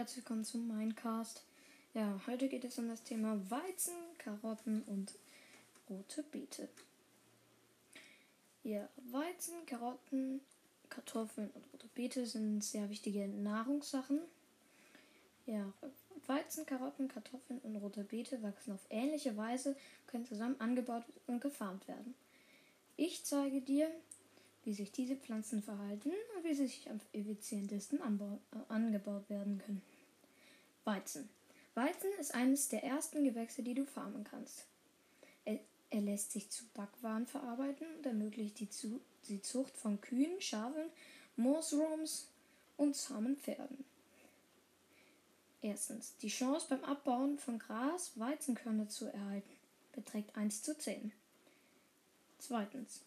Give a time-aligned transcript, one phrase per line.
[0.00, 1.42] herzlich willkommen zum Minecast.
[1.92, 5.12] Ja, heute geht es um das Thema Weizen, Karotten und
[5.90, 6.70] rote Beete.
[8.64, 10.40] Ja, Weizen, Karotten,
[10.88, 14.20] Kartoffeln und rote Beete sind sehr wichtige Nahrungssachen.
[15.44, 15.70] Ja,
[16.26, 19.76] Weizen, Karotten, Kartoffeln und rote Beete wachsen auf ähnliche Weise,
[20.06, 22.14] können zusammen angebaut und gefarmt werden.
[22.96, 23.90] Ich zeige dir,
[24.64, 29.82] wie sich diese Pflanzen verhalten und wie sie sich am effizientesten äh, angebaut werden können.
[30.84, 31.28] Weizen.
[31.74, 34.66] Weizen ist eines der ersten Gewächse, die du farmen kannst.
[35.44, 35.60] Er,
[35.90, 40.90] er lässt sich zu Backwaren verarbeiten und ermöglicht die, zu, die Zucht von Kühen, Schafen,
[41.36, 42.28] Moosrooms
[42.76, 43.84] und zahmen Pferden.
[45.62, 46.16] Erstens.
[46.22, 49.50] Die Chance beim Abbauen von Gras Weizenkörner zu erhalten
[49.92, 51.12] beträgt 1 zu 10.
[52.38, 53.02] Zweitens.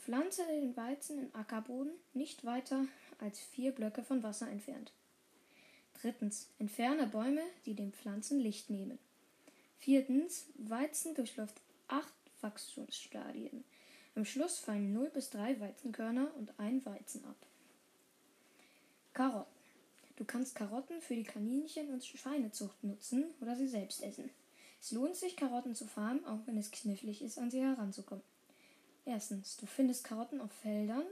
[0.00, 2.86] Pflanze den Weizen in Ackerboden nicht weiter
[3.18, 4.92] als vier Blöcke von Wasser entfernt.
[6.00, 6.48] Drittens.
[6.58, 8.98] Entferne Bäume, die den Pflanzen Licht nehmen.
[9.78, 10.46] Viertens.
[10.56, 13.62] Weizen durchläuft acht Wachstumsstadien.
[14.14, 17.36] Am Schluss fallen 0 bis 3 Weizenkörner und ein Weizen ab.
[19.12, 19.52] Karotten.
[20.16, 24.30] Du kannst Karotten für die Kaninchen- und Schweinezucht nutzen oder sie selbst essen.
[24.80, 28.24] Es lohnt sich, Karotten zu farmen, auch wenn es knifflig ist, an sie heranzukommen.
[29.10, 31.02] Erstens, du findest Karotten auf Feldern,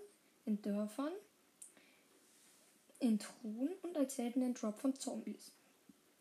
[0.44, 1.10] in Dörfern,
[3.00, 5.50] in Truhen und als seltenen Drop von Zombies.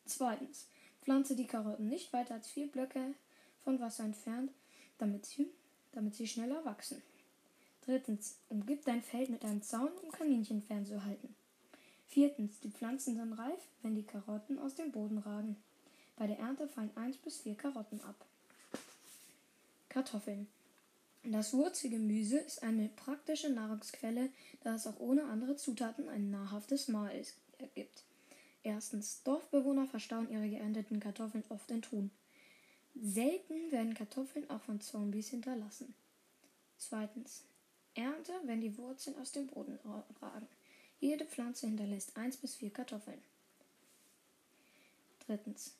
[0.08, 0.66] Zweitens,
[1.03, 3.14] pflanze die Karotten nicht weiter als vier Blöcke
[3.64, 4.52] von Wasser entfernt,
[4.97, 5.52] damit sie,
[5.92, 7.00] damit sie schneller wachsen.
[7.86, 11.36] Drittens, umgib dein Feld mit einem Zaun, um Kaninchen fernzuhalten.
[12.08, 15.56] Viertens, die Pflanzen sind reif, wenn die Karotten aus dem Boden ragen.
[16.16, 18.25] Bei der Ernte fallen eins bis vier Karotten ab.
[19.89, 20.47] Kartoffeln.
[21.30, 24.30] Das Wurzelgemüse ist eine praktische Nahrungsquelle,
[24.61, 27.11] da es auch ohne andere Zutaten ein nahrhaftes Mahl
[27.58, 28.06] ergibt.
[28.64, 29.23] Erstens.
[29.23, 32.11] Dorfbewohner verstauen ihre geernteten Kartoffeln oft in Truhen.
[32.95, 35.94] Selten werden Kartoffeln auch von Zombies hinterlassen.
[36.78, 37.44] Zweitens.
[37.94, 39.78] Ernte, wenn die Wurzeln aus dem Boden
[40.22, 40.47] ragen.
[41.02, 43.19] Jede Pflanze hinterlässt eins bis vier Kartoffeln.
[45.25, 45.73] Drittens.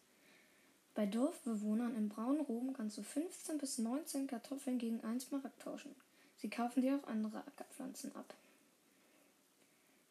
[0.98, 5.94] Bei Dorfbewohnern in Braunruben kannst du 15 bis 19 Kartoffeln gegen 1 Mark tauschen.
[6.38, 8.34] Sie kaufen dir auch andere Ackerpflanzen ab.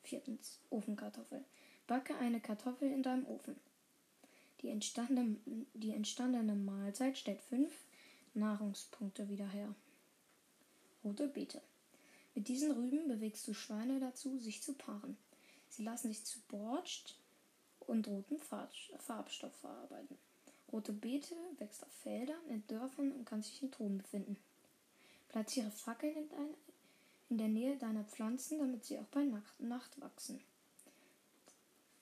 [0.04, 0.60] Viertens.
[0.70, 1.42] Ofenkartoffel.
[1.88, 3.56] Backe eine Kartoffel in deinem Ofen.
[4.60, 5.34] Die entstandene,
[5.74, 7.72] die entstandene Mahlzeit stellt 5
[8.34, 9.74] Nahrungspunkte wieder her.
[11.02, 11.62] Rote Beete.
[12.36, 15.16] Mit diesen Rüben bewegst du Schweine dazu, sich zu paaren.
[15.68, 17.16] Sie lassen sich zu Borscht
[17.80, 20.16] und rotem Farbstoff verarbeiten.
[20.72, 24.36] Rote Beete wächst auf Feldern, in Dörfern und kann sich in Truhen befinden.
[25.28, 26.54] Platziere Fackeln in, dein,
[27.30, 30.40] in der Nähe deiner Pflanzen, damit sie auch bei Nacht, Nacht wachsen.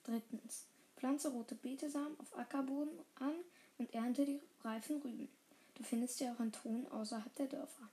[0.04, 0.66] Drittens.
[0.96, 3.34] Pflanze rote Beetesamen auf Ackerboden an
[3.78, 5.28] und ernte die reifen Rüben.
[5.74, 7.88] Du findest sie auch in Truhen außerhalb der Dörfer.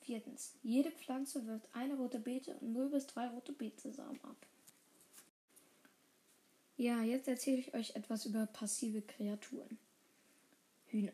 [0.00, 0.52] Viertens.
[0.62, 4.36] Jede Pflanze wirft eine rote Beete und 0 bis 3 rote Beetesamen ab.
[6.76, 9.78] Ja, jetzt erzähle ich euch etwas über passive Kreaturen.
[10.92, 11.12] Hühner.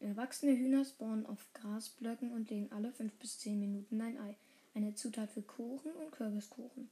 [0.00, 4.36] Erwachsene Hühner spawnen auf Grasblöcken und legen alle 5 bis 10 Minuten ein Ei.
[4.74, 6.88] Eine Zutat für Kuchen und Kürbiskuchen.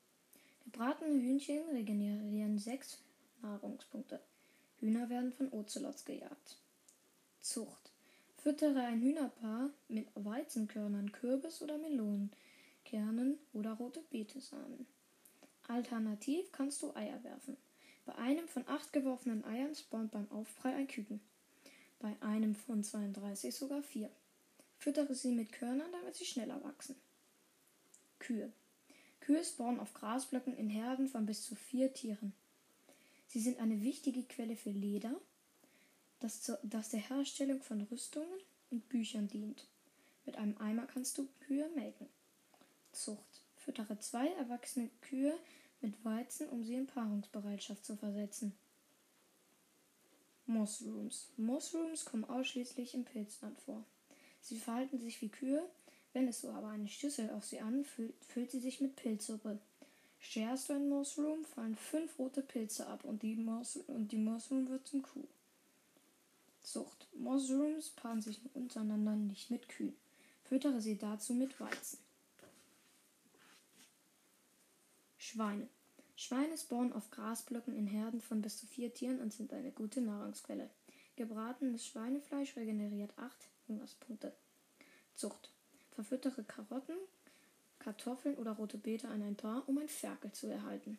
[0.65, 2.99] Gebratene Hühnchen regenerieren 6
[3.41, 4.21] Nahrungspunkte.
[4.81, 6.59] Hühner werden von Ozelots gejagt.
[7.41, 7.91] Zucht.
[8.37, 14.87] Füttere ein Hühnerpaar mit Weizenkörnern, Kürbis- oder Melonenkernen oder rote Beetesamen.
[15.69, 17.57] Alternativ kannst du Eier werfen.
[18.05, 21.21] Bei einem von acht geworfenen Eiern spawnt beim Aufprall ein Küken
[21.99, 24.11] bei einem von 32 sogar vier.
[24.79, 26.97] Füttere sie mit Körnern, damit sie schneller wachsen.
[28.19, 28.53] Kühe.
[29.21, 32.33] Kühe spawnen auf Grasblöcken in Herden von bis zu vier Tieren.
[33.29, 35.15] Sie sind eine wichtige Quelle für Leder,
[36.21, 38.41] das, zu, das der Herstellung von Rüstungen
[38.71, 39.67] und Büchern dient.
[40.25, 42.07] Mit einem Eimer kannst du Kühe melken.
[42.93, 43.43] Zucht.
[43.57, 45.37] Füttere zwei erwachsene Kühe
[45.81, 48.53] mit Weizen, um sie in Paarungsbereitschaft zu versetzen.
[50.57, 51.29] Mushrooms.
[51.37, 53.85] Mushrooms kommen ausschließlich im Pilzland vor.
[54.41, 55.63] Sie verhalten sich wie Kühe,
[56.13, 59.59] wenn es so aber eine Schüssel auf sie anfüllt, füllt sie sich mit Pilzsuppe.
[60.19, 64.69] Scherst du ein Mushroom, fallen fünf rote Pilze ab und die, Mus und die Mushroom
[64.69, 65.27] wird zum Kuh.
[66.63, 67.07] Zucht.
[67.15, 69.97] Mushrooms paaren sich untereinander nicht mit Kühen.
[70.45, 71.99] Füttere sie dazu mit Weizen.
[75.19, 75.69] Schweine.
[76.17, 80.01] Schweine spawnen auf Grasblöcken in Herden von bis zu vier Tieren und sind eine gute
[80.01, 80.71] Nahrungsquelle.
[81.17, 84.33] Gebratenes Schweinefleisch regeneriert acht Hungerspunkte.
[85.15, 85.51] Zucht.
[85.95, 86.97] Verfüttere Karotten,
[87.79, 90.99] Kartoffeln oder rote Beete an ein Paar, um ein Ferkel zu erhalten.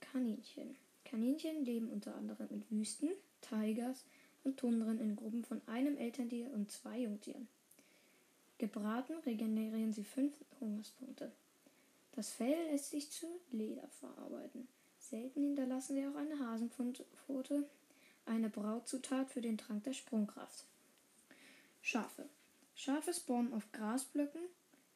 [0.00, 0.76] Kaninchen.
[1.04, 3.10] Kaninchen leben unter anderem in Wüsten,
[3.40, 4.04] Tigers
[4.44, 7.48] und Tundren in Gruppen von einem Elterntier und zwei Jungtieren.
[8.58, 11.32] Gebraten regenerieren sie fünf Hungerspunkte.
[12.12, 14.68] Das Fell lässt sich zu Leder verarbeiten.
[14.98, 17.68] Selten hinterlassen sie auch eine Hasenpfote,
[18.26, 20.64] eine Brauzutat für den Trank der Sprungkraft.
[21.80, 22.28] Schafe.
[22.74, 24.42] Schafe spawnen auf Grasblöcken.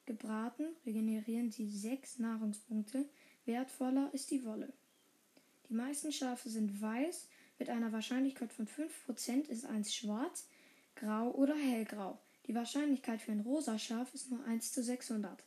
[0.05, 3.09] Gebraten regenerieren sie sechs Nahrungspunkte.
[3.45, 4.73] Wertvoller ist die Wolle.
[5.69, 7.29] Die meisten Schafe sind weiß.
[7.59, 10.47] Mit einer Wahrscheinlichkeit von 5% ist eins schwarz,
[10.95, 12.19] grau oder hellgrau.
[12.47, 15.43] Die Wahrscheinlichkeit für ein rosa Schaf ist nur 1 zu 600.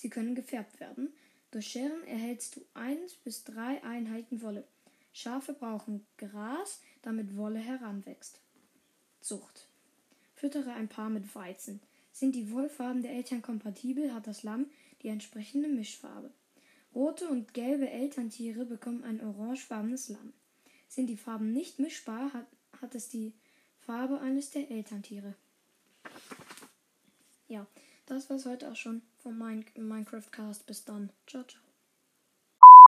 [0.00, 1.12] Sie können gefärbt werden.
[1.50, 4.64] Durch Scheren erhältst du 1 bis 3 Einheiten Wolle.
[5.12, 8.40] Schafe brauchen Gras, damit Wolle heranwächst.
[9.20, 9.68] Zucht.
[10.36, 11.80] Füttere ein Paar mit Weizen.
[12.12, 14.70] Sind die Wollfarben der Eltern kompatibel, hat das Lamm
[15.02, 16.30] die entsprechende Mischfarbe.
[16.94, 20.32] Rote und gelbe Elterntiere bekommen ein orangefarbenes Lamm.
[20.88, 22.46] Sind die Farben nicht mischbar, hat,
[22.80, 23.34] hat es die
[23.80, 25.34] Farbe eines der Elterntiere.
[27.48, 27.66] Ja,
[28.10, 30.66] das war's heute auch schon vom Minecraft Cast.
[30.66, 31.10] Bis dann.
[31.26, 31.69] Ciao, ciao.